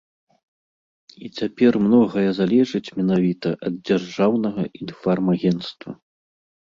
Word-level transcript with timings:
І 1.25 1.29
цяпер 1.39 1.73
многае 1.87 2.25
залежыць 2.39 2.93
менавіта 3.01 3.49
ад 3.69 3.73
дзяржаўнага 3.91 4.61
інфармагенцтва. 4.83 5.91